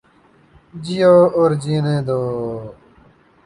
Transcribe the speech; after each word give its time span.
جیو 0.83 1.15
اور 1.37 1.51
جینے 1.63 1.97
دو 2.07 2.19